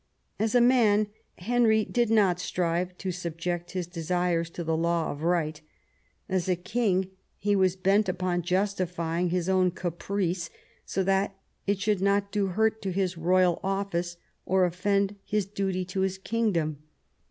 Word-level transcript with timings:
As 0.39 0.55
a 0.55 0.61
man, 0.61 1.09
Henry 1.37 1.85
did 1.85 2.09
not 2.09 2.39
strive 2.39 2.97
to 2.97 3.11
subject 3.11 3.73
his 3.73 3.85
desires 3.85 4.49
to 4.49 4.63
the 4.63 4.75
law 4.75 5.11
of 5.11 5.21
right; 5.21 5.61
as 6.27 6.49
a 6.49 6.55
king, 6.55 7.11
he 7.37 7.55
was 7.55 7.75
bent 7.75 8.09
upon 8.09 8.41
justifying 8.41 9.29
his 9.29 9.47
own 9.47 9.69
caprice 9.69 10.49
so 10.87 11.03
Idiat 11.05 11.33
it 11.67 11.79
should 11.79 12.01
not 12.01 12.31
do 12.31 12.47
hurt 12.47 12.81
to 12.81 12.91
his 12.91 13.15
royal 13.15 13.59
office, 13.63 14.17
or 14.43 14.65
offend 14.65 15.17
his 15.23 15.45
duty 15.45 15.85
to 15.85 16.01
his 16.01 16.17
kingdom. 16.17 16.79